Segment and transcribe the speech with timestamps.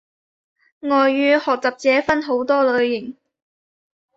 [0.79, 3.17] 外語學習者分好多類型